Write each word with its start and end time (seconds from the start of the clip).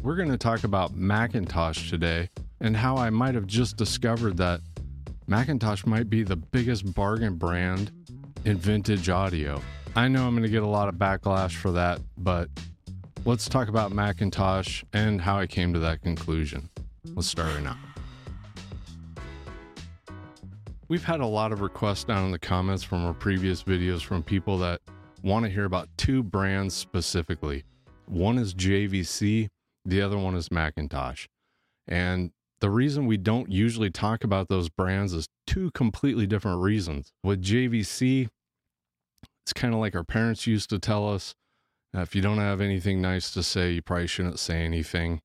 We're 0.00 0.14
going 0.14 0.30
to 0.30 0.38
talk 0.38 0.62
about 0.62 0.94
McIntosh 0.94 1.90
today 1.90 2.30
and 2.60 2.76
how 2.76 2.96
I 2.96 3.10
might 3.10 3.34
have 3.34 3.48
just 3.48 3.76
discovered 3.76 4.36
that 4.36 4.60
McIntosh 5.28 5.86
might 5.86 6.08
be 6.08 6.22
the 6.22 6.36
biggest 6.36 6.94
bargain 6.94 7.34
brand 7.34 7.90
in 8.44 8.58
vintage 8.58 9.08
audio. 9.08 9.60
I 9.96 10.06
know 10.06 10.24
I'm 10.24 10.34
going 10.34 10.44
to 10.44 10.48
get 10.48 10.62
a 10.62 10.68
lot 10.68 10.88
of 10.88 10.94
backlash 10.94 11.56
for 11.56 11.72
that, 11.72 12.00
but 12.16 12.48
let's 13.24 13.48
talk 13.48 13.66
about 13.66 13.90
McIntosh 13.90 14.84
and 14.92 15.20
how 15.20 15.36
I 15.36 15.48
came 15.48 15.72
to 15.72 15.80
that 15.80 16.00
conclusion. 16.00 16.70
Let's 17.04 17.26
start 17.26 17.52
right 17.52 17.64
now. 17.64 17.76
We've 20.86 21.04
had 21.04 21.18
a 21.18 21.26
lot 21.26 21.50
of 21.50 21.60
requests 21.60 22.04
down 22.04 22.24
in 22.24 22.30
the 22.30 22.38
comments 22.38 22.84
from 22.84 23.04
our 23.04 23.14
previous 23.14 23.64
videos 23.64 24.02
from 24.02 24.22
people 24.22 24.58
that 24.58 24.80
want 25.24 25.44
to 25.44 25.50
hear 25.50 25.64
about 25.64 25.88
two 25.96 26.22
brands 26.22 26.72
specifically. 26.74 27.64
One 28.06 28.38
is 28.38 28.54
JVC, 28.54 29.48
the 29.88 30.02
other 30.02 30.18
one 30.18 30.36
is 30.36 30.50
McIntosh. 30.50 31.26
And 31.86 32.32
the 32.60 32.70
reason 32.70 33.06
we 33.06 33.16
don't 33.16 33.50
usually 33.50 33.90
talk 33.90 34.22
about 34.22 34.48
those 34.48 34.68
brands 34.68 35.14
is 35.14 35.28
two 35.46 35.70
completely 35.70 36.26
different 36.26 36.60
reasons. 36.60 37.12
With 37.24 37.42
JVC, 37.42 38.28
it's 39.44 39.52
kind 39.54 39.72
of 39.72 39.80
like 39.80 39.94
our 39.94 40.04
parents 40.04 40.46
used 40.46 40.68
to 40.70 40.78
tell 40.78 41.08
us 41.08 41.34
if 41.94 42.14
you 42.14 42.20
don't 42.20 42.38
have 42.38 42.60
anything 42.60 43.00
nice 43.00 43.30
to 43.30 43.42
say, 43.42 43.72
you 43.72 43.82
probably 43.82 44.06
shouldn't 44.06 44.38
say 44.38 44.62
anything. 44.62 45.20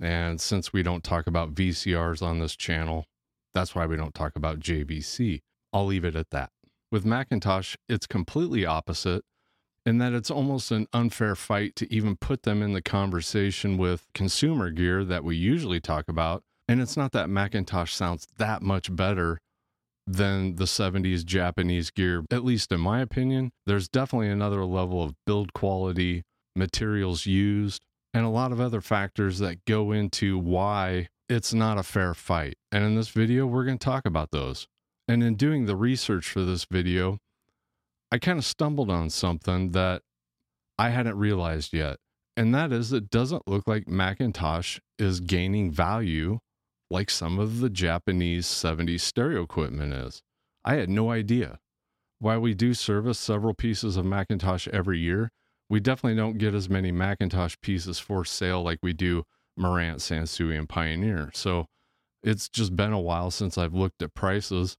And 0.00 0.40
since 0.40 0.72
we 0.72 0.82
don't 0.82 1.04
talk 1.04 1.28
about 1.28 1.54
VCRs 1.54 2.22
on 2.22 2.40
this 2.40 2.56
channel, 2.56 3.04
that's 3.54 3.74
why 3.74 3.86
we 3.86 3.96
don't 3.96 4.14
talk 4.14 4.34
about 4.34 4.58
JVC. 4.58 5.42
I'll 5.72 5.86
leave 5.86 6.04
it 6.04 6.16
at 6.16 6.30
that. 6.30 6.50
With 6.90 7.04
McIntosh, 7.04 7.76
it's 7.88 8.08
completely 8.08 8.66
opposite 8.66 9.22
in 9.84 9.98
that 9.98 10.12
it's 10.12 10.30
almost 10.30 10.70
an 10.70 10.86
unfair 10.92 11.34
fight 11.34 11.74
to 11.76 11.92
even 11.92 12.16
put 12.16 12.42
them 12.42 12.62
in 12.62 12.72
the 12.72 12.82
conversation 12.82 13.76
with 13.76 14.06
consumer 14.14 14.70
gear 14.70 15.04
that 15.04 15.24
we 15.24 15.36
usually 15.36 15.80
talk 15.80 16.08
about. 16.08 16.42
And 16.68 16.80
it's 16.80 16.96
not 16.96 17.12
that 17.12 17.26
McIntosh 17.26 17.90
sounds 17.90 18.26
that 18.38 18.62
much 18.62 18.94
better 18.94 19.38
than 20.06 20.56
the 20.56 20.64
70s 20.64 21.24
Japanese 21.24 21.90
gear, 21.90 22.24
at 22.30 22.44
least 22.44 22.72
in 22.72 22.80
my 22.80 23.00
opinion. 23.00 23.50
There's 23.66 23.88
definitely 23.88 24.28
another 24.28 24.64
level 24.64 25.02
of 25.02 25.14
build 25.26 25.52
quality, 25.52 26.22
materials 26.56 27.26
used, 27.26 27.82
and 28.14 28.24
a 28.24 28.30
lot 28.30 28.52
of 28.52 28.60
other 28.60 28.80
factors 28.80 29.38
that 29.38 29.64
go 29.64 29.92
into 29.92 30.38
why 30.38 31.08
it's 31.28 31.54
not 31.54 31.78
a 31.78 31.82
fair 31.82 32.14
fight. 32.14 32.54
And 32.70 32.84
in 32.84 32.94
this 32.94 33.08
video, 33.08 33.46
we're 33.46 33.64
going 33.64 33.78
to 33.78 33.84
talk 33.84 34.04
about 34.04 34.30
those. 34.32 34.66
And 35.08 35.22
in 35.22 35.34
doing 35.34 35.66
the 35.66 35.76
research 35.76 36.28
for 36.28 36.42
this 36.42 36.66
video, 36.70 37.18
I 38.12 38.18
kind 38.18 38.38
of 38.38 38.44
stumbled 38.44 38.90
on 38.90 39.08
something 39.08 39.70
that 39.70 40.02
I 40.78 40.90
hadn't 40.90 41.16
realized 41.16 41.72
yet. 41.72 41.96
And 42.36 42.54
that 42.54 42.70
is, 42.70 42.92
it 42.92 43.08
doesn't 43.08 43.48
look 43.48 43.66
like 43.66 43.86
McIntosh 43.86 44.80
is 44.98 45.20
gaining 45.20 45.70
value 45.70 46.38
like 46.90 47.08
some 47.08 47.38
of 47.38 47.60
the 47.60 47.70
Japanese 47.70 48.46
70s 48.46 49.00
stereo 49.00 49.42
equipment 49.42 49.94
is. 49.94 50.20
I 50.62 50.74
had 50.74 50.90
no 50.90 51.10
idea. 51.10 51.58
While 52.18 52.40
we 52.40 52.52
do 52.52 52.74
service 52.74 53.18
several 53.18 53.54
pieces 53.54 53.96
of 53.96 54.04
McIntosh 54.04 54.68
every 54.68 54.98
year, 54.98 55.30
we 55.70 55.80
definitely 55.80 56.16
don't 56.16 56.36
get 56.36 56.54
as 56.54 56.68
many 56.68 56.92
McIntosh 56.92 57.56
pieces 57.62 57.98
for 57.98 58.26
sale 58.26 58.62
like 58.62 58.80
we 58.82 58.92
do 58.92 59.24
Marantz, 59.58 60.02
Sansui, 60.02 60.58
and 60.58 60.68
Pioneer. 60.68 61.30
So 61.32 61.64
it's 62.22 62.50
just 62.50 62.76
been 62.76 62.92
a 62.92 63.00
while 63.00 63.30
since 63.30 63.56
I've 63.56 63.72
looked 63.72 64.02
at 64.02 64.12
prices 64.12 64.76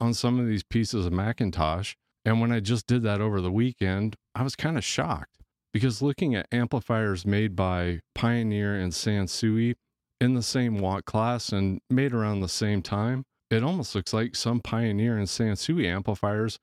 on 0.00 0.14
some 0.14 0.40
of 0.40 0.48
these 0.48 0.64
pieces 0.64 1.06
of 1.06 1.12
McIntosh. 1.12 1.94
And 2.24 2.40
when 2.40 2.52
I 2.52 2.60
just 2.60 2.86
did 2.86 3.02
that 3.02 3.20
over 3.20 3.40
the 3.40 3.50
weekend, 3.50 4.16
I 4.34 4.42
was 4.42 4.56
kind 4.56 4.78
of 4.78 4.84
shocked 4.84 5.38
because 5.72 6.02
looking 6.02 6.34
at 6.34 6.46
amplifiers 6.52 7.26
made 7.26 7.56
by 7.56 8.00
Pioneer 8.14 8.74
and 8.74 8.92
Sansui 8.92 9.74
in 10.20 10.34
the 10.34 10.42
same 10.42 10.78
watt 10.78 11.04
class 11.04 11.50
and 11.50 11.80
made 11.90 12.12
around 12.12 12.40
the 12.40 12.48
same 12.48 12.82
time, 12.82 13.24
it 13.50 13.64
almost 13.64 13.94
looks 13.94 14.12
like 14.12 14.36
some 14.36 14.60
Pioneer 14.60 15.18
and 15.18 15.26
Sansui 15.26 15.86
amplifiers 15.86 16.58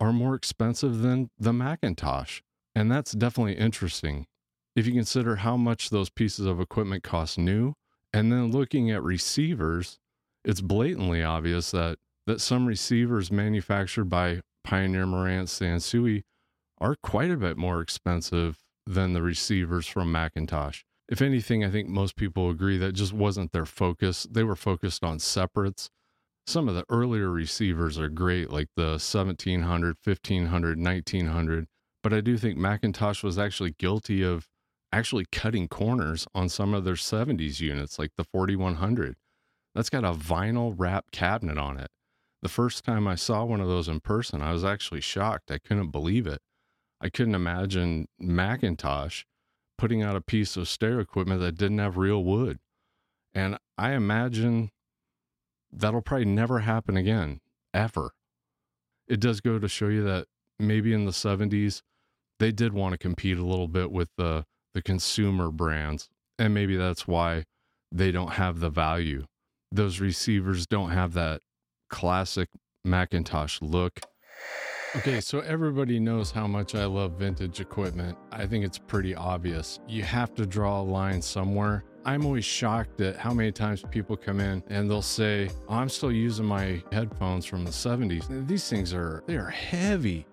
are 0.00 0.12
more 0.12 0.34
expensive 0.34 1.00
than 1.00 1.30
the 1.38 1.52
McIntosh. 1.52 2.42
And 2.74 2.90
that's 2.92 3.12
definitely 3.12 3.54
interesting. 3.54 4.26
If 4.76 4.86
you 4.86 4.92
consider 4.92 5.36
how 5.36 5.56
much 5.56 5.90
those 5.90 6.10
pieces 6.10 6.46
of 6.46 6.60
equipment 6.60 7.02
cost 7.02 7.38
new, 7.38 7.72
and 8.12 8.30
then 8.30 8.50
looking 8.50 8.90
at 8.90 9.02
receivers, 9.02 9.98
it's 10.44 10.60
blatantly 10.60 11.22
obvious 11.22 11.70
that, 11.70 11.98
that 12.26 12.40
some 12.40 12.66
receivers 12.66 13.32
manufactured 13.32 14.04
by 14.04 14.42
Pioneer 14.66 15.06
Marantz 15.06 15.50
Sansui 15.50 16.24
are 16.78 16.96
quite 17.00 17.30
a 17.30 17.36
bit 17.36 17.56
more 17.56 17.80
expensive 17.80 18.58
than 18.84 19.12
the 19.12 19.22
receivers 19.22 19.86
from 19.86 20.12
McIntosh. 20.12 20.82
If 21.08 21.22
anything, 21.22 21.64
I 21.64 21.70
think 21.70 21.88
most 21.88 22.16
people 22.16 22.50
agree 22.50 22.76
that 22.78 22.92
just 22.92 23.12
wasn't 23.12 23.52
their 23.52 23.64
focus. 23.64 24.26
They 24.28 24.42
were 24.42 24.56
focused 24.56 25.04
on 25.04 25.20
separates. 25.20 25.88
Some 26.48 26.68
of 26.68 26.74
the 26.74 26.84
earlier 26.88 27.30
receivers 27.30 27.96
are 27.96 28.08
great, 28.08 28.50
like 28.50 28.66
the 28.76 28.98
1700, 28.98 29.96
1500, 30.02 30.78
1900. 30.80 31.66
But 32.02 32.12
I 32.12 32.20
do 32.20 32.36
think 32.36 32.58
McIntosh 32.58 33.22
was 33.22 33.38
actually 33.38 33.76
guilty 33.78 34.24
of 34.24 34.48
actually 34.92 35.26
cutting 35.30 35.68
corners 35.68 36.26
on 36.34 36.48
some 36.48 36.74
of 36.74 36.84
their 36.84 36.94
70s 36.94 37.60
units, 37.60 38.00
like 38.00 38.10
the 38.16 38.24
4100. 38.24 39.14
That's 39.76 39.90
got 39.90 40.04
a 40.04 40.12
vinyl 40.12 40.74
wrap 40.76 41.12
cabinet 41.12 41.58
on 41.58 41.78
it. 41.78 41.88
The 42.42 42.48
first 42.48 42.84
time 42.84 43.08
I 43.08 43.14
saw 43.14 43.44
one 43.44 43.60
of 43.60 43.68
those 43.68 43.88
in 43.88 44.00
person, 44.00 44.42
I 44.42 44.52
was 44.52 44.64
actually 44.64 45.00
shocked. 45.00 45.50
I 45.50 45.58
couldn't 45.58 45.90
believe 45.90 46.26
it. 46.26 46.40
I 47.00 47.08
couldn't 47.08 47.34
imagine 47.34 48.08
McIntosh 48.20 49.24
putting 49.78 50.02
out 50.02 50.16
a 50.16 50.20
piece 50.20 50.56
of 50.56 50.68
stereo 50.68 51.00
equipment 51.00 51.40
that 51.40 51.56
didn't 51.56 51.78
have 51.78 51.96
real 51.96 52.24
wood. 52.24 52.58
And 53.34 53.58
I 53.76 53.92
imagine 53.92 54.70
that'll 55.70 56.02
probably 56.02 56.26
never 56.26 56.60
happen 56.60 56.96
again, 56.96 57.40
ever. 57.74 58.12
It 59.06 59.20
does 59.20 59.40
go 59.40 59.58
to 59.58 59.68
show 59.68 59.88
you 59.88 60.02
that 60.04 60.26
maybe 60.58 60.92
in 60.92 61.04
the 61.04 61.12
70s, 61.12 61.82
they 62.38 62.52
did 62.52 62.72
want 62.72 62.92
to 62.92 62.98
compete 62.98 63.38
a 63.38 63.44
little 63.44 63.68
bit 63.68 63.90
with 63.90 64.08
the, 64.16 64.46
the 64.72 64.82
consumer 64.82 65.50
brands. 65.50 66.08
And 66.38 66.54
maybe 66.54 66.76
that's 66.76 67.06
why 67.06 67.44
they 67.92 68.10
don't 68.10 68.32
have 68.32 68.60
the 68.60 68.70
value. 68.70 69.26
Those 69.70 70.00
receivers 70.00 70.66
don't 70.66 70.90
have 70.90 71.12
that 71.14 71.42
classic 71.88 72.48
McIntosh 72.86 73.58
look. 73.60 74.00
Okay, 74.96 75.20
so 75.20 75.40
everybody 75.40 76.00
knows 76.00 76.30
how 76.30 76.46
much 76.46 76.74
I 76.74 76.86
love 76.86 77.18
vintage 77.18 77.60
equipment. 77.60 78.16
I 78.32 78.46
think 78.46 78.64
it's 78.64 78.78
pretty 78.78 79.14
obvious. 79.14 79.78
You 79.86 80.02
have 80.04 80.34
to 80.36 80.46
draw 80.46 80.80
a 80.80 80.82
line 80.82 81.20
somewhere. 81.20 81.84
I'm 82.06 82.24
always 82.24 82.44
shocked 82.44 83.00
at 83.00 83.16
how 83.16 83.34
many 83.34 83.50
times 83.50 83.82
people 83.90 84.16
come 84.16 84.40
in 84.40 84.62
and 84.68 84.88
they'll 84.88 85.02
say, 85.02 85.50
oh, 85.68 85.74
"I'm 85.74 85.88
still 85.88 86.12
using 86.12 86.46
my 86.46 86.82
headphones 86.92 87.44
from 87.44 87.64
the 87.64 87.72
70s." 87.72 88.26
These 88.46 88.68
things 88.68 88.94
are 88.94 89.22
they 89.26 89.36
are 89.36 89.50
heavy. 89.50 90.24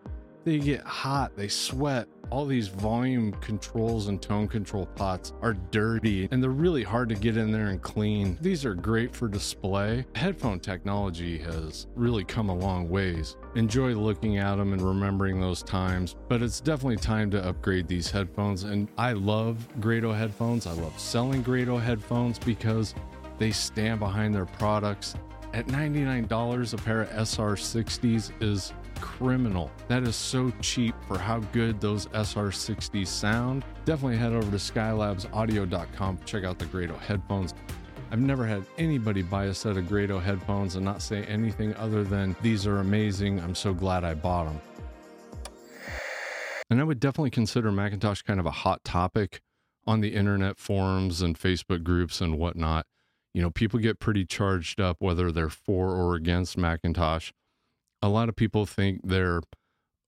They 0.44 0.60
get 0.60 0.82
hot, 0.82 1.36
they 1.36 1.48
sweat, 1.48 2.08
all 2.34 2.46
these 2.48 2.68
volume 2.68 3.32
controls 3.34 4.08
and 4.08 4.20
tone 4.20 4.48
control 4.48 4.88
pots 4.88 5.34
are 5.44 5.54
dirty 5.54 6.28
and 6.32 6.42
they're 6.42 6.50
really 6.50 6.82
hard 6.82 7.08
to 7.10 7.16
get 7.16 7.38
in 7.38 7.52
there 7.52 7.68
and 7.68 7.80
clean. 7.80 8.40
These 8.42 8.66
are 8.66 8.74
great 8.74 9.16
for 9.16 9.28
display. 9.28 10.04
Headphone 10.16 10.60
technology 10.60 11.38
has 11.38 11.86
really 11.96 12.24
come 12.24 12.50
a 12.50 12.56
long 12.56 12.90
ways. 12.90 13.38
Enjoy 13.54 13.94
looking 13.94 14.38
at 14.38 14.56
them 14.56 14.74
and 14.74 14.82
remembering 14.82 15.40
those 15.40 15.62
times, 15.62 16.16
but 16.28 16.42
it's 16.42 16.60
definitely 16.60 16.98
time 16.98 17.30
to 17.30 17.48
upgrade 17.48 17.88
these 17.88 18.10
headphones. 18.10 18.64
And 18.64 18.88
I 18.98 19.14
love 19.14 19.68
Grado 19.80 20.12
headphones. 20.12 20.66
I 20.66 20.74
love 20.74 21.00
selling 21.00 21.44
Grado 21.44 21.78
headphones 21.78 22.40
because 22.40 22.96
they 23.38 23.52
stand 23.52 24.00
behind 24.00 24.34
their 24.34 24.48
products. 24.48 25.14
At 25.54 25.68
$99, 25.68 26.74
a 26.74 26.78
pair 26.78 27.02
of 27.02 27.10
SR60s 27.10 28.32
is 28.42 28.74
criminal. 29.04 29.70
That 29.90 30.04
is 30.04 30.16
so 30.16 30.50
cheap 30.62 30.96
for 31.10 31.18
how 31.18 31.40
good 31.52 31.82
those 31.82 32.06
SR60s 32.08 33.08
sound. 33.08 33.66
Definitely 33.84 34.16
head 34.16 34.32
over 34.32 34.50
to 34.50 34.56
skylabsaudio.com, 34.56 36.20
check 36.26 36.46
out 36.46 36.58
the 36.58 36.66
Grado 36.68 36.96
headphones. 36.96 37.54
I've 38.12 38.22
never 38.22 38.46
had 38.46 38.66
anybody 38.78 39.22
buy 39.22 39.46
a 39.46 39.54
set 39.54 39.76
of 39.76 39.90
Grado 39.90 40.20
headphones 40.20 40.76
and 40.78 40.86
not 40.86 41.02
say 41.02 41.26
anything 41.26 41.76
other 41.76 42.06
than 42.06 42.34
these 42.42 42.66
are 42.66 42.80
amazing. 42.80 43.42
I'm 43.42 43.56
so 43.56 43.74
glad 43.74 44.06
I 44.06 44.14
bought 44.14 44.46
them. 44.46 44.62
And 46.70 46.80
I 46.80 46.86
would 46.86 47.02
definitely 47.02 47.32
consider 47.32 47.72
McIntosh 47.72 48.24
kind 48.24 48.40
of 48.40 48.46
a 48.46 48.52
hot 48.52 48.86
topic 48.86 49.42
on 49.86 50.00
the 50.00 50.14
internet 50.14 50.58
forums 50.58 51.22
and 51.22 51.38
Facebook 51.38 51.84
groups 51.84 52.22
and 52.22 52.40
whatnot. 52.40 52.86
You 53.34 53.42
know, 53.42 53.52
people 53.52 53.80
get 53.80 54.00
pretty 54.00 54.26
charged 54.26 54.80
up 54.80 54.98
whether 55.00 55.30
they're 55.30 55.50
for 55.50 55.90
or 55.90 56.16
against 56.16 56.58
McIntosh 56.58 57.32
a 58.04 58.10
lot 58.10 58.30
of 58.30 58.36
people 58.36 58.66
think 58.66 59.00
they're 59.04 59.42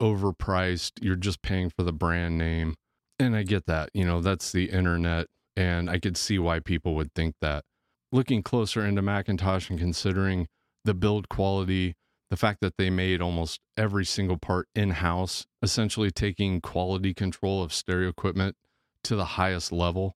overpriced. 0.02 0.92
You're 1.02 1.16
just 1.16 1.42
paying 1.42 1.70
for 1.70 1.84
the 1.84 1.94
brand 1.94 2.38
name. 2.38 2.76
And 3.18 3.36
I 3.36 3.44
get 3.44 3.66
that. 3.68 3.90
You 3.94 4.06
know, 4.06 4.20
that's 4.20 4.52
the 4.52 4.66
internet. 4.66 5.28
And 5.56 5.90
I 5.90 6.00
could 6.00 6.18
see 6.18 6.38
why 6.38 6.60
people 6.60 6.94
would 6.96 7.14
think 7.16 7.36
that. 7.42 7.64
Looking 8.12 8.44
closer 8.44 8.86
into 8.86 9.02
McIntosh 9.02 9.70
and 9.70 9.80
considering 9.80 10.48
the 10.84 10.94
build 10.94 11.30
quality, 11.30 11.96
the 12.30 12.36
fact 12.36 12.60
that 12.60 12.76
they 12.78 12.90
made 12.90 13.22
almost 13.22 13.62
every 13.78 14.04
single 14.04 14.38
part 14.38 14.68
in 14.76 14.90
house, 14.92 15.46
essentially 15.62 16.12
taking 16.12 16.60
quality 16.60 17.14
control 17.14 17.64
of 17.64 17.74
stereo 17.74 18.10
equipment 18.10 18.58
to 19.04 19.16
the 19.16 19.26
highest 19.26 19.72
level. 19.72 20.16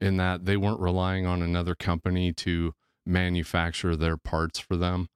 in 0.00 0.16
that 0.16 0.44
they 0.44 0.56
weren't 0.56 0.80
relying 0.80 1.26
on 1.26 1.42
another 1.42 1.74
company 1.74 2.32
to 2.32 2.72
manufacture 3.04 3.96
their 3.96 4.16
parts 4.16 4.58
for 4.58 4.76
them. 4.76 5.08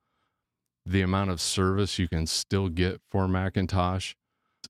The 0.84 1.02
amount 1.02 1.30
of 1.30 1.40
service 1.40 1.98
you 1.98 2.08
can 2.08 2.26
still 2.26 2.68
get 2.68 3.00
for 3.10 3.26
McIntosh. 3.26 4.14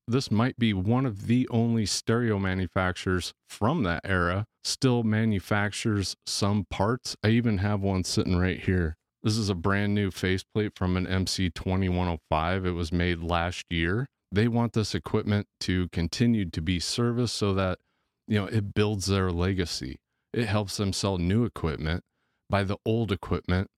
This 0.07 0.31
might 0.31 0.59
be 0.59 0.73
one 0.73 1.07
of 1.07 1.27
the 1.27 1.49
only 1.51 1.87
stereo 1.87 2.39
manufacturers 2.39 3.33
from 3.49 3.83
that 3.85 4.03
era 4.05 4.47
still 4.65 5.03
manufactures 5.03 6.17
some 6.27 6.67
parts. 6.71 7.17
I 7.23 7.29
even 7.29 7.59
have 7.59 7.81
one 7.81 8.05
sitting 8.05 8.37
right 8.37 8.61
here. 8.61 8.97
This 9.23 9.37
is 9.37 9.49
a 9.49 9.55
brand 9.55 9.95
new 9.95 10.11
faceplate 10.11 10.73
from 10.75 10.97
an 10.97 11.07
MC2105. 11.07 12.67
It 12.67 12.73
was 12.73 12.93
made 12.93 13.21
last 13.21 13.65
year. 13.71 14.09
They 14.33 14.49
want 14.49 14.73
this 14.73 14.95
equipment 14.95 15.47
to 15.61 15.89
continue 15.91 16.51
to 16.51 16.61
be 16.61 16.81
serviced 16.81 17.37
so 17.37 17.55
that, 17.55 17.79
you 18.27 18.41
know, 18.41 18.47
it 18.47 18.75
builds 18.75 19.07
their 19.07 19.31
legacy. 19.31 19.99
It 20.33 20.47
helps 20.47 20.77
them 20.77 20.93
sell 20.93 21.19
new 21.19 21.45
equipment 21.45 22.03
by 22.51 22.65
the 22.65 22.79
old 22.85 23.13
equipment 23.13 23.69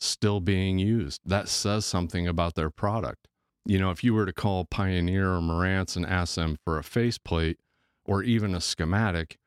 still 0.00 0.40
being 0.40 0.78
used. 0.78 1.20
That 1.24 1.48
says 1.48 1.84
something 1.84 2.26
about 2.26 2.54
their 2.54 2.70
product. 2.70 3.26
You 3.64 3.78
know, 3.78 3.90
if 3.90 4.02
you 4.02 4.14
were 4.14 4.26
to 4.26 4.32
call 4.32 4.64
Pioneer 4.64 5.34
or 5.34 5.40
Marantz 5.40 5.96
and 5.96 6.06
ask 6.06 6.36
them 6.36 6.56
for 6.64 6.78
a 6.78 6.84
faceplate 6.84 7.58
or 8.04 8.22
even 8.22 8.54
a 8.54 8.60
schematic, 8.60 9.38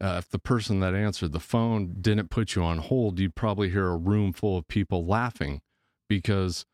uh, 0.00 0.16
if 0.18 0.28
the 0.28 0.38
person 0.38 0.80
that 0.80 0.94
answered 0.94 1.32
the 1.32 1.40
phone 1.40 1.96
didn't 2.00 2.30
put 2.30 2.54
you 2.54 2.62
on 2.62 2.78
hold, 2.78 3.18
you'd 3.18 3.34
probably 3.34 3.70
hear 3.70 3.88
a 3.88 3.96
room 3.96 4.32
full 4.32 4.58
of 4.58 4.68
people 4.68 5.06
laughing 5.06 5.60
because 6.08 6.66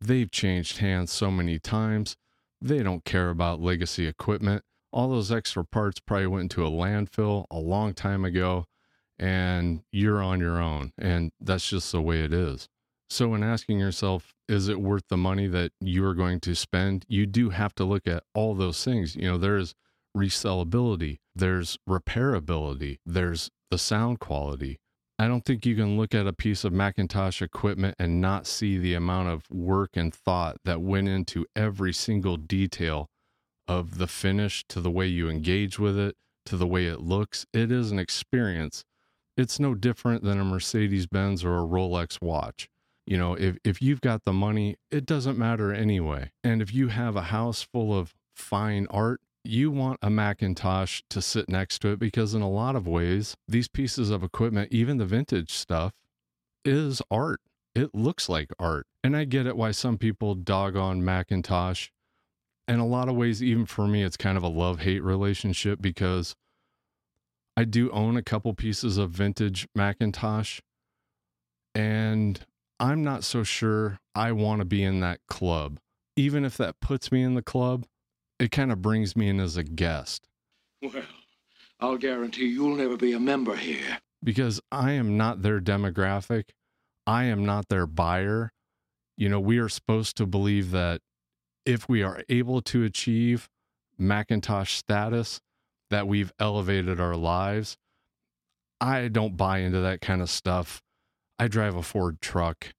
they've 0.00 0.30
changed 0.30 0.78
hands 0.78 1.10
so 1.10 1.30
many 1.30 1.58
times. 1.58 2.16
They 2.60 2.82
don't 2.82 3.04
care 3.04 3.30
about 3.30 3.60
legacy 3.60 4.06
equipment. 4.06 4.62
All 4.92 5.08
those 5.08 5.32
extra 5.32 5.64
parts 5.64 6.00
probably 6.00 6.26
went 6.28 6.42
into 6.42 6.66
a 6.66 6.70
landfill 6.70 7.46
a 7.50 7.58
long 7.58 7.92
time 7.92 8.24
ago, 8.24 8.66
and 9.18 9.82
you're 9.92 10.22
on 10.22 10.40
your 10.40 10.60
own. 10.60 10.92
And 10.98 11.32
that's 11.40 11.68
just 11.68 11.92
the 11.92 12.02
way 12.02 12.22
it 12.22 12.32
is. 12.32 12.68
So, 13.08 13.34
in 13.34 13.42
asking 13.42 13.78
yourself, 13.78 14.34
is 14.48 14.68
it 14.68 14.80
worth 14.80 15.04
the 15.08 15.16
money 15.16 15.46
that 15.46 15.72
you're 15.80 16.14
going 16.14 16.40
to 16.40 16.54
spend? 16.54 17.04
You 17.08 17.26
do 17.26 17.50
have 17.50 17.74
to 17.76 17.84
look 17.84 18.06
at 18.06 18.24
all 18.34 18.54
those 18.54 18.82
things. 18.84 19.14
You 19.14 19.30
know, 19.30 19.38
there's 19.38 19.74
resellability, 20.16 21.18
there's 21.34 21.78
repairability, 21.88 22.98
there's 23.06 23.50
the 23.70 23.78
sound 23.78 24.18
quality. 24.18 24.78
I 25.18 25.28
don't 25.28 25.44
think 25.44 25.64
you 25.64 25.76
can 25.76 25.96
look 25.96 26.14
at 26.14 26.26
a 26.26 26.32
piece 26.32 26.64
of 26.64 26.72
McIntosh 26.72 27.40
equipment 27.40 27.94
and 27.98 28.20
not 28.20 28.46
see 28.46 28.76
the 28.76 28.94
amount 28.94 29.28
of 29.28 29.48
work 29.50 29.90
and 29.94 30.12
thought 30.12 30.58
that 30.64 30.82
went 30.82 31.08
into 31.08 31.46
every 31.54 31.92
single 31.92 32.36
detail 32.36 33.08
of 33.66 33.98
the 33.98 34.06
finish 34.06 34.64
to 34.68 34.80
the 34.80 34.90
way 34.90 35.06
you 35.06 35.30
engage 35.30 35.78
with 35.78 35.98
it 35.98 36.16
to 36.46 36.56
the 36.56 36.66
way 36.66 36.86
it 36.86 37.00
looks. 37.00 37.44
It 37.52 37.70
is 37.70 37.90
an 37.90 37.98
experience. 37.98 38.84
It's 39.36 39.60
no 39.60 39.74
different 39.74 40.22
than 40.22 40.40
a 40.40 40.44
Mercedes 40.44 41.06
Benz 41.06 41.44
or 41.44 41.58
a 41.58 41.66
Rolex 41.66 42.22
watch. 42.22 42.68
You 43.06 43.18
know, 43.18 43.34
if, 43.34 43.58
if 43.62 43.82
you've 43.82 44.00
got 44.00 44.24
the 44.24 44.32
money, 44.32 44.76
it 44.90 45.06
doesn't 45.06 45.38
matter 45.38 45.72
anyway. 45.72 46.30
And 46.42 46.60
if 46.60 46.74
you 46.74 46.88
have 46.88 47.14
a 47.14 47.22
house 47.22 47.62
full 47.62 47.96
of 47.96 48.14
fine 48.34 48.86
art, 48.90 49.20
you 49.44 49.70
want 49.70 50.00
a 50.02 50.08
McIntosh 50.08 51.02
to 51.10 51.22
sit 51.22 51.48
next 51.48 51.78
to 51.80 51.88
it 51.88 51.98
because, 52.00 52.34
in 52.34 52.42
a 52.42 52.50
lot 52.50 52.74
of 52.74 52.88
ways, 52.88 53.36
these 53.46 53.68
pieces 53.68 54.10
of 54.10 54.24
equipment, 54.24 54.72
even 54.72 54.96
the 54.96 55.06
vintage 55.06 55.52
stuff, 55.52 55.92
is 56.64 57.00
art. 57.10 57.40
It 57.74 57.94
looks 57.94 58.28
like 58.28 58.50
art. 58.58 58.86
And 59.04 59.16
I 59.16 59.24
get 59.24 59.46
it 59.46 59.56
why 59.56 59.70
some 59.70 59.98
people 59.98 60.34
dog 60.34 60.76
on 60.76 61.02
McIntosh. 61.02 61.90
In 62.66 62.80
a 62.80 62.86
lot 62.86 63.08
of 63.08 63.14
ways, 63.14 63.40
even 63.40 63.66
for 63.66 63.86
me, 63.86 64.02
it's 64.02 64.16
kind 64.16 64.36
of 64.36 64.42
a 64.42 64.48
love 64.48 64.80
hate 64.80 65.04
relationship 65.04 65.80
because 65.80 66.34
I 67.56 67.64
do 67.64 67.90
own 67.90 68.16
a 68.16 68.22
couple 68.22 68.52
pieces 68.52 68.98
of 68.98 69.10
vintage 69.10 69.66
McIntosh, 69.76 70.60
And 71.74 72.44
I'm 72.78 73.02
not 73.02 73.24
so 73.24 73.42
sure 73.42 73.98
I 74.14 74.32
want 74.32 74.60
to 74.60 74.66
be 74.66 74.84
in 74.84 75.00
that 75.00 75.20
club. 75.28 75.78
Even 76.16 76.44
if 76.44 76.56
that 76.58 76.80
puts 76.80 77.10
me 77.10 77.22
in 77.22 77.34
the 77.34 77.42
club, 77.42 77.86
it 78.38 78.50
kind 78.50 78.70
of 78.70 78.82
brings 78.82 79.16
me 79.16 79.28
in 79.28 79.40
as 79.40 79.56
a 79.56 79.62
guest. 79.62 80.28
Well, 80.82 81.02
I'll 81.80 81.96
guarantee 81.96 82.46
you'll 82.46 82.76
never 82.76 82.96
be 82.96 83.12
a 83.12 83.20
member 83.20 83.56
here. 83.56 83.98
Because 84.22 84.60
I 84.70 84.92
am 84.92 85.16
not 85.16 85.42
their 85.42 85.60
demographic. 85.60 86.50
I 87.06 87.24
am 87.24 87.44
not 87.44 87.68
their 87.68 87.86
buyer. 87.86 88.52
You 89.16 89.28
know, 89.30 89.40
we 89.40 89.58
are 89.58 89.68
supposed 89.68 90.16
to 90.18 90.26
believe 90.26 90.70
that 90.72 91.00
if 91.64 91.88
we 91.88 92.02
are 92.02 92.22
able 92.28 92.60
to 92.62 92.84
achieve 92.84 93.48
McIntosh 93.98 94.68
status, 94.68 95.40
that 95.90 96.08
we've 96.08 96.32
elevated 96.38 97.00
our 97.00 97.16
lives. 97.16 97.76
I 98.80 99.08
don't 99.08 99.36
buy 99.36 99.58
into 99.58 99.80
that 99.80 100.00
kind 100.00 100.20
of 100.20 100.30
stuff. 100.30 100.82
I 101.38 101.48
drive 101.48 101.76
a 101.76 101.82
Ford 101.82 102.20
truck. 102.20 102.74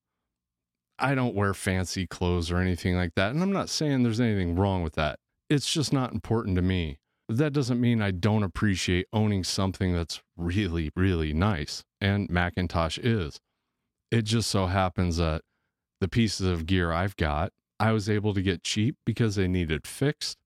I 0.99 1.15
don't 1.15 1.35
wear 1.35 1.53
fancy 1.53 2.07
clothes 2.07 2.51
or 2.51 2.57
anything 2.57 2.95
like 2.95 3.13
that. 3.15 3.31
And 3.31 3.41
I'm 3.41 3.51
not 3.51 3.69
saying 3.69 4.03
there's 4.03 4.19
anything 4.19 4.55
wrong 4.55 4.83
with 4.83 4.93
that 4.93 5.19
it's 5.49 5.71
just 5.71 5.93
not 5.93 6.13
important 6.13 6.55
to 6.55 6.61
me. 6.61 6.99
That 7.29 7.53
doesn't 7.53 7.81
mean 7.81 8.01
I 8.01 8.11
don't 8.11 8.43
appreciate 8.43 9.07
owning 9.11 9.43
something 9.43 9.93
that's 9.93 10.21
really, 10.37 10.91
really 10.95 11.33
nice. 11.33 11.83
And 11.99 12.29
McIntosh 12.29 12.99
is. 13.01 13.39
It 14.11 14.23
just 14.23 14.49
so 14.49 14.67
happens 14.67 15.17
that 15.17 15.41
the 15.99 16.07
pieces 16.07 16.47
of 16.47 16.65
gear 16.65 16.91
I've 16.91 17.17
got, 17.17 17.51
I 17.79 17.91
was 17.91 18.09
able 18.09 18.33
to 18.33 18.41
get 18.41 18.63
cheap 18.63 18.95
because 19.05 19.35
they 19.35 19.47
needed 19.47 19.85
fixed. 19.85 20.37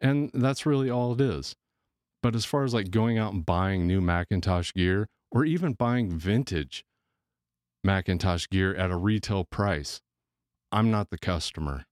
And 0.00 0.30
that's 0.34 0.66
really 0.66 0.90
all 0.90 1.14
it 1.14 1.20
is. 1.20 1.56
But 2.24 2.34
as 2.34 2.46
far 2.46 2.64
as 2.64 2.72
like 2.72 2.90
going 2.90 3.18
out 3.18 3.34
and 3.34 3.44
buying 3.44 3.86
new 3.86 4.00
McIntosh 4.00 4.72
gear 4.72 5.08
or 5.30 5.44
even 5.44 5.74
buying 5.74 6.10
vintage 6.10 6.82
McIntosh 7.86 8.48
gear 8.48 8.74
at 8.74 8.90
a 8.90 8.96
retail 8.96 9.44
price, 9.44 10.00
I'm 10.72 10.90
not 10.90 11.10
the 11.10 11.18
customer. 11.18 11.84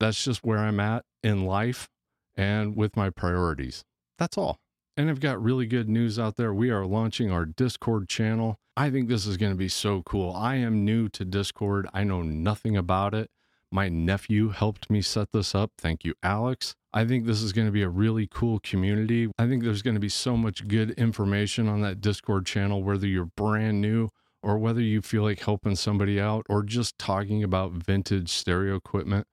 That's 0.00 0.24
just 0.24 0.44
where 0.44 0.58
I'm 0.58 0.80
at 0.80 1.04
in 1.22 1.44
life 1.44 1.88
and 2.34 2.74
with 2.74 2.96
my 2.96 3.10
priorities. 3.10 3.84
That's 4.18 4.36
all. 4.36 4.58
And 4.96 5.08
I've 5.08 5.20
got 5.20 5.40
really 5.40 5.66
good 5.66 5.88
news 5.88 6.18
out 6.18 6.34
there. 6.34 6.52
We 6.52 6.70
are 6.70 6.84
launching 6.84 7.30
our 7.30 7.44
Discord 7.44 8.08
channel. 8.08 8.56
I 8.76 8.90
think 8.90 9.08
this 9.08 9.24
is 9.24 9.36
going 9.36 9.52
to 9.52 9.56
be 9.56 9.68
so 9.68 10.02
cool. 10.02 10.32
I 10.34 10.56
am 10.56 10.84
new 10.84 11.08
to 11.10 11.24
Discord, 11.24 11.88
I 11.94 12.02
know 12.02 12.22
nothing 12.22 12.76
about 12.76 13.14
it. 13.14 13.30
My 13.76 13.90
nephew 13.90 14.48
helped 14.48 14.88
me 14.88 15.02
set 15.02 15.32
this 15.32 15.54
up. 15.54 15.72
Thank 15.76 16.02
you, 16.02 16.14
Alex. 16.22 16.74
I 16.94 17.04
think 17.04 17.26
this 17.26 17.42
is 17.42 17.52
going 17.52 17.66
to 17.66 17.72
be 17.72 17.82
a 17.82 17.90
really 17.90 18.26
cool 18.26 18.58
community. 18.58 19.30
I 19.38 19.46
think 19.46 19.62
there's 19.62 19.82
going 19.82 19.96
to 19.96 20.00
be 20.00 20.08
so 20.08 20.34
much 20.34 20.66
good 20.66 20.92
information 20.92 21.68
on 21.68 21.82
that 21.82 22.00
Discord 22.00 22.46
channel, 22.46 22.82
whether 22.82 23.06
you're 23.06 23.28
brand 23.36 23.82
new 23.82 24.08
or 24.42 24.56
whether 24.56 24.80
you 24.80 25.02
feel 25.02 25.24
like 25.24 25.40
helping 25.40 25.76
somebody 25.76 26.18
out 26.18 26.46
or 26.48 26.62
just 26.62 26.96
talking 26.98 27.44
about 27.44 27.72
vintage 27.72 28.30
stereo 28.30 28.76
equipment. 28.76 29.26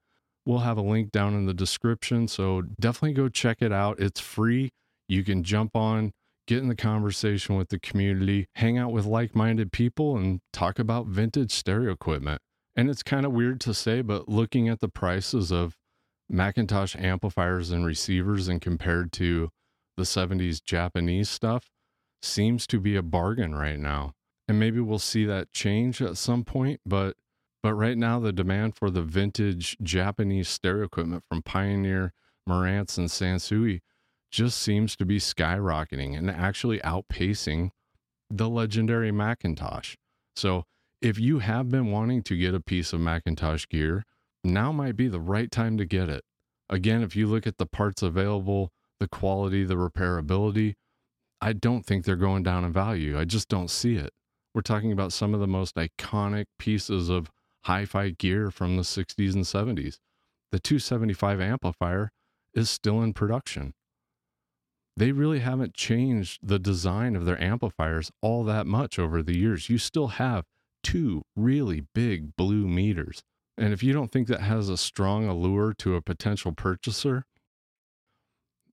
We'll 0.45 0.59
have 0.59 0.77
a 0.77 0.81
link 0.81 1.13
down 1.13 1.35
in 1.35 1.45
the 1.45 1.53
description. 1.53 2.27
So 2.27 2.63
definitely 2.81 3.13
go 3.13 3.29
check 3.29 3.61
it 3.61 3.71
out. 3.71 4.01
It's 4.01 4.19
free. 4.19 4.71
You 5.07 5.23
can 5.23 5.45
jump 5.45 5.73
on, 5.73 6.11
get 6.47 6.57
in 6.57 6.67
the 6.67 6.75
conversation 6.75 7.55
with 7.55 7.69
the 7.69 7.79
community, 7.79 8.47
hang 8.55 8.77
out 8.77 8.91
with 8.91 9.05
like 9.05 9.37
minded 9.37 9.71
people, 9.71 10.17
and 10.17 10.41
talk 10.51 10.79
about 10.79 11.07
vintage 11.07 11.53
stereo 11.53 11.93
equipment. 11.93 12.41
And 12.75 12.89
it's 12.89 13.03
kind 13.03 13.25
of 13.25 13.31
weird 13.31 13.61
to 13.61 13.73
say, 13.73 14.01
but 14.01 14.27
looking 14.27 14.67
at 14.67 14.79
the 14.79 14.89
prices 14.89 15.51
of 15.51 15.77
McIntosh 16.31 16.99
amplifiers 17.01 17.69
and 17.69 17.85
receivers 17.85 18.47
and 18.47 18.61
compared 18.61 19.11
to 19.13 19.49
the 19.97 20.03
70s 20.03 20.63
Japanese 20.63 21.29
stuff 21.29 21.69
seems 22.21 22.65
to 22.67 22.79
be 22.79 22.95
a 22.95 23.03
bargain 23.03 23.53
right 23.53 23.77
now. 23.77 24.13
And 24.47 24.59
maybe 24.59 24.79
we'll 24.79 24.99
see 24.99 25.25
that 25.25 25.53
change 25.53 26.01
at 26.01 26.17
some 26.17 26.43
point, 26.43 26.81
but 26.85 27.15
but 27.63 27.75
right 27.75 27.97
now, 27.97 28.19
the 28.19 28.33
demand 28.33 28.75
for 28.75 28.89
the 28.89 29.01
vintage 29.01 29.77
Japanese 29.81 30.49
stereo 30.49 30.83
equipment 30.83 31.23
from 31.29 31.41
Pioneer, 31.41 32.11
Marantz, 32.47 32.97
and 32.97 33.07
Sansui 33.07 33.79
just 34.31 34.59
seems 34.59 34.97
to 34.97 35.05
be 35.05 35.17
skyrocketing 35.17 36.17
and 36.17 36.29
actually 36.29 36.79
outpacing 36.79 37.71
the 38.29 38.49
legendary 38.49 39.11
McIntosh. 39.11 39.95
So, 40.35 40.65
if 41.03 41.19
you 41.19 41.39
have 41.39 41.67
been 41.67 41.91
wanting 41.91 42.23
to 42.23 42.37
get 42.37 42.55
a 42.55 42.61
piece 42.61 42.93
of 42.93 43.01
McIntosh 43.01 43.67
gear, 43.67 44.05
now 44.41 44.71
might 44.71 44.95
be 44.95 45.09
the 45.09 45.19
right 45.19 45.51
time 45.51 45.77
to 45.77 45.83
get 45.83 46.07
it. 46.07 46.23
Again, 46.69 47.03
if 47.03 47.13
you 47.13 47.27
look 47.27 47.45
at 47.45 47.57
the 47.57 47.65
parts 47.65 48.01
available, 48.01 48.71
the 49.01 49.09
quality, 49.09 49.65
the 49.65 49.75
repairability, 49.75 50.75
I 51.41 51.51
don't 51.51 51.85
think 51.85 52.05
they're 52.05 52.15
going 52.15 52.41
down 52.41 52.63
in 52.63 52.71
value. 52.71 53.19
I 53.19 53.25
just 53.25 53.49
don't 53.49 53.69
see 53.69 53.97
it. 53.97 54.11
We're 54.55 54.61
talking 54.61 54.93
about 54.93 55.11
some 55.11 55.33
of 55.33 55.41
the 55.41 55.47
most 55.47 55.75
iconic 55.75 56.45
pieces 56.57 57.09
of 57.09 57.29
hi 57.65 57.83
fi 57.83 58.11
gear 58.11 58.49
from 58.49 58.77
the 58.77 58.83
60s 58.83 59.33
and 59.33 59.43
70s. 59.43 59.97
The 60.53 60.59
275 60.59 61.41
amplifier 61.41 62.11
is 62.53 62.69
still 62.69 63.01
in 63.01 63.11
production. 63.11 63.73
They 64.95 65.11
really 65.11 65.39
haven't 65.39 65.73
changed 65.73 66.39
the 66.41 66.59
design 66.59 67.17
of 67.17 67.25
their 67.25 67.41
amplifiers 67.43 68.09
all 68.21 68.45
that 68.45 68.67
much 68.67 68.97
over 68.97 69.21
the 69.21 69.37
years. 69.37 69.69
You 69.69 69.77
still 69.77 70.07
have 70.07 70.45
two 70.83 71.23
really 71.35 71.85
big 71.93 72.35
blue 72.35 72.67
meters. 72.67 73.23
And 73.57 73.73
if 73.73 73.83
you 73.83 73.93
don't 73.93 74.11
think 74.11 74.27
that 74.27 74.41
has 74.41 74.69
a 74.69 74.77
strong 74.77 75.27
allure 75.27 75.73
to 75.79 75.95
a 75.95 76.01
potential 76.01 76.51
purchaser, 76.51 77.25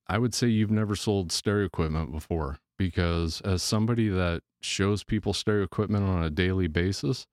I 0.06 0.18
would 0.18 0.34
say 0.34 0.48
you've 0.48 0.70
never 0.70 0.96
sold 0.96 1.30
stereo 1.30 1.66
equipment 1.66 2.12
before 2.12 2.58
because 2.78 3.40
as 3.42 3.62
somebody 3.62 4.08
that 4.08 4.42
shows 4.60 5.04
people 5.04 5.32
stereo 5.32 5.62
equipment 5.62 6.04
on 6.04 6.22
a 6.22 6.30
daily 6.30 6.66
basis, 6.66 7.26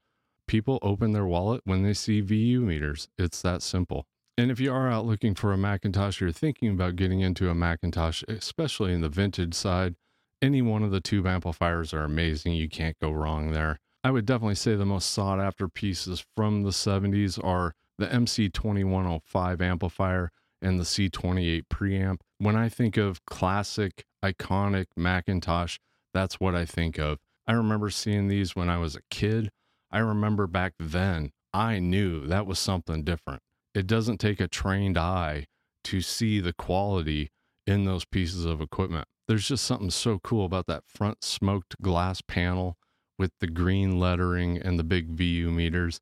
people 0.48 0.78
open 0.82 1.14
their 1.14 1.26
wallet 1.26 1.62
when 1.64 1.84
they 1.84 1.94
see 1.94 2.22
VU 2.22 2.62
meters. 2.62 3.08
It's 3.18 3.42
that 3.42 3.62
simple. 3.62 4.06
And 4.38 4.52
if 4.52 4.60
you 4.60 4.72
are 4.72 4.90
out 4.90 5.06
looking 5.06 5.34
for 5.34 5.52
a 5.52 5.58
McIntosh, 5.58 6.20
you're 6.20 6.32
thinking 6.32 6.70
about 6.70 6.96
getting 6.96 7.22
into 7.22 7.50
a 7.50 7.56
McIntosh, 7.56 8.24
especially 8.28 8.94
in 8.94 9.02
the 9.02 9.10
vintage 9.10 9.56
side, 9.56 9.96
any 10.42 10.62
one 10.62 10.84
of 10.84 10.92
the 10.92 11.02
tube 11.02 11.26
amplifiers 11.26 11.94
are 11.94 12.04
amazing. 12.04 12.54
You 12.54 12.70
can't 12.70 13.00
go 13.00 13.12
wrong 13.12 13.52
there. 13.52 13.80
I 14.08 14.10
would 14.10 14.26
definitely 14.26 14.56
say 14.56 14.76
the 14.76 14.86
most 14.86 15.12
sought 15.12 15.42
after 15.42 15.68
pieces 15.68 16.24
from 16.34 16.64
the 16.64 16.70
70s 16.70 17.44
are 17.44 17.74
the 17.98 18.08
MC2105 18.08 19.62
amplifier 19.62 20.32
and 20.62 20.80
the 20.80 20.86
C28 20.86 21.64
preamp. 21.70 22.20
When 22.38 22.56
I 22.56 22.70
think 22.70 22.96
of 22.96 23.26
classic, 23.26 24.06
iconic 24.24 24.86
McIntosh, 24.98 25.76
that's 26.14 26.40
what 26.40 26.56
I 26.56 26.64
think 26.64 26.98
of. 26.98 27.18
I 27.46 27.52
remember 27.52 27.90
seeing 27.90 28.30
these 28.30 28.56
when 28.56 28.70
I 28.70 28.78
was 28.78 28.96
a 28.96 29.02
kid. 29.12 29.50
I 29.92 30.00
remember 30.00 30.48
back 30.48 30.76
then, 30.80 31.32
I 31.54 31.80
knew 31.80 32.26
that 32.28 32.48
was 32.48 32.60
something 32.60 33.04
different. 33.04 33.42
It 33.76 33.88
doesn't 33.88 34.20
take 34.20 34.40
a 34.40 34.48
trained 34.48 34.98
eye 34.98 35.48
to 35.84 36.00
see 36.00 36.40
the 36.40 36.54
quality 36.54 37.30
in 37.66 37.84
those 37.84 38.06
pieces 38.06 38.46
of 38.46 38.62
equipment. 38.62 39.10
There's 39.28 39.50
just 39.50 39.66
something 39.66 39.92
so 39.92 40.18
cool 40.24 40.46
about 40.46 40.68
that 40.68 40.86
front 40.88 41.26
smoked 41.26 41.76
glass 41.82 42.22
panel 42.26 42.78
with 43.18 43.32
the 43.40 43.48
green 43.48 44.00
lettering 44.00 44.58
and 44.58 44.78
the 44.78 44.84
big 44.84 45.10
VU 45.10 45.52
meters. 45.52 46.00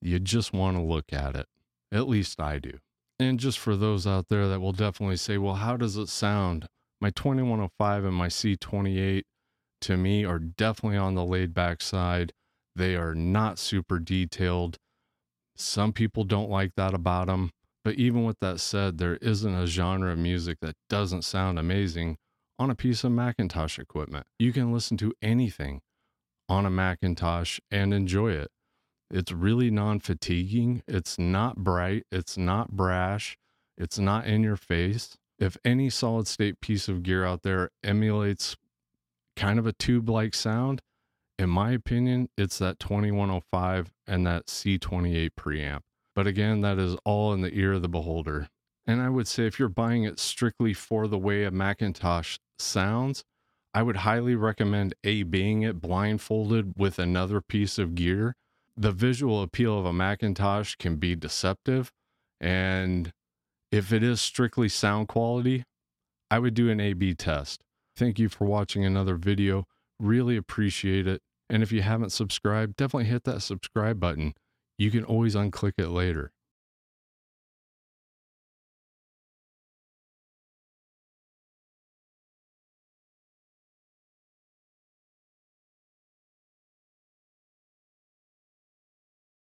You 0.00 0.18
just 0.18 0.52
want 0.52 0.76
to 0.76 0.82
look 0.82 1.12
at 1.12 1.36
it. 1.36 1.46
At 1.92 2.08
least 2.08 2.40
I 2.40 2.58
do. 2.58 2.78
And 3.18 3.38
just 3.38 3.58
for 3.58 3.76
those 3.76 4.06
out 4.06 4.28
there 4.28 4.48
that 4.48 4.60
will 4.60 4.72
definitely 4.72 5.16
say, 5.16 5.36
well, 5.36 5.56
how 5.56 5.76
does 5.76 5.96
it 5.96 6.08
sound? 6.08 6.66
My 7.00 7.10
2105 7.10 8.04
and 8.04 8.14
my 8.14 8.28
C28 8.28 9.22
to 9.82 9.96
me 9.96 10.24
are 10.24 10.38
definitely 10.38 10.98
on 10.98 11.14
the 11.14 11.24
laid 11.24 11.52
back 11.52 11.82
side. 11.82 12.32
They 12.76 12.94
are 12.94 13.14
not 13.14 13.58
super 13.58 13.98
detailed. 13.98 14.76
Some 15.56 15.92
people 15.92 16.24
don't 16.24 16.50
like 16.50 16.72
that 16.76 16.94
about 16.94 17.26
them. 17.26 17.50
But 17.82 17.94
even 17.94 18.24
with 18.24 18.38
that 18.40 18.60
said, 18.60 18.98
there 18.98 19.16
isn't 19.16 19.54
a 19.54 19.66
genre 19.66 20.12
of 20.12 20.18
music 20.18 20.58
that 20.60 20.74
doesn't 20.88 21.22
sound 21.22 21.58
amazing 21.58 22.16
on 22.58 22.70
a 22.70 22.74
piece 22.74 23.04
of 23.04 23.12
McIntosh 23.12 23.78
equipment. 23.78 24.26
You 24.38 24.52
can 24.52 24.72
listen 24.72 24.98
to 24.98 25.14
anything 25.22 25.80
on 26.50 26.66
a 26.66 26.70
McIntosh 26.70 27.60
and 27.70 27.94
enjoy 27.94 28.32
it. 28.32 28.50
It's 29.08 29.32
really 29.32 29.70
non 29.70 30.00
fatiguing. 30.00 30.82
It's 30.88 31.18
not 31.18 31.58
bright. 31.58 32.04
It's 32.10 32.36
not 32.36 32.72
brash. 32.72 33.38
It's 33.78 33.98
not 33.98 34.26
in 34.26 34.42
your 34.42 34.56
face. 34.56 35.16
If 35.38 35.56
any 35.64 35.88
solid 35.88 36.26
state 36.26 36.60
piece 36.60 36.88
of 36.88 37.02
gear 37.02 37.24
out 37.24 37.42
there 37.42 37.70
emulates 37.82 38.56
kind 39.36 39.58
of 39.58 39.66
a 39.66 39.72
tube 39.72 40.08
like 40.08 40.34
sound, 40.34 40.82
in 41.38 41.48
my 41.48 41.70
opinion, 41.70 42.28
it's 42.36 42.58
that 42.58 42.78
2105 42.80 43.92
and 44.06 44.26
that 44.26 44.46
C28 44.46 45.30
preamp. 45.38 45.80
But 46.14 46.26
again, 46.26 46.60
that 46.60 46.78
is 46.78 46.96
all 47.04 47.32
in 47.32 47.40
the 47.40 47.54
ear 47.54 47.74
of 47.74 47.82
the 47.82 47.88
beholder. 47.88 48.48
And 48.86 49.00
I 49.00 49.08
would 49.08 49.28
say 49.28 49.46
if 49.46 49.58
you're 49.58 49.68
buying 49.68 50.04
it 50.04 50.18
strictly 50.18 50.74
for 50.74 51.06
the 51.06 51.18
way 51.18 51.44
a 51.44 51.50
McIntosh 51.50 52.38
sounds, 52.58 53.24
I 53.72 53.82
would 53.82 53.98
highly 53.98 54.34
recommend 54.34 54.94
A, 55.04 55.22
being 55.22 55.62
it 55.62 55.80
blindfolded 55.80 56.74
with 56.76 56.98
another 56.98 57.40
piece 57.40 57.78
of 57.78 57.94
gear. 57.94 58.34
The 58.76 58.92
visual 58.92 59.42
appeal 59.42 59.78
of 59.78 59.86
a 59.86 59.92
McIntosh 59.92 60.78
can 60.78 60.96
be 60.96 61.14
deceptive. 61.14 61.92
And 62.40 63.12
if 63.70 63.92
it 63.92 64.02
is 64.02 64.20
strictly 64.20 64.68
sound 64.68 65.08
quality, 65.08 65.64
I 66.30 66.38
would 66.38 66.54
do 66.54 66.70
an 66.70 66.80
A 66.80 66.94
B 66.94 67.14
test. 67.14 67.62
Thank 67.96 68.18
you 68.18 68.28
for 68.28 68.44
watching 68.46 68.84
another 68.84 69.16
video. 69.16 69.66
Really 69.98 70.36
appreciate 70.36 71.06
it. 71.06 71.20
And 71.48 71.62
if 71.62 71.70
you 71.70 71.82
haven't 71.82 72.10
subscribed, 72.10 72.76
definitely 72.76 73.10
hit 73.10 73.24
that 73.24 73.42
subscribe 73.42 74.00
button. 74.00 74.34
You 74.78 74.90
can 74.90 75.04
always 75.04 75.34
unclick 75.34 75.74
it 75.78 75.88
later. 75.88 76.32